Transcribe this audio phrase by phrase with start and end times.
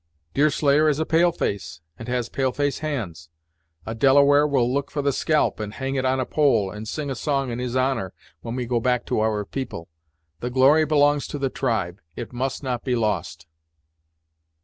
[0.33, 3.29] Deerslayer is a pale face, and has pale face hands.
[3.85, 7.11] A Delaware will look for the scalp, and hang it on a pole, and sing
[7.11, 8.11] a song in his honour,
[8.41, 9.89] when we go back to our people.
[10.39, 13.45] The glory belongs to the tribe; it must not be lost."